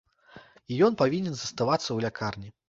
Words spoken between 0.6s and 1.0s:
І ён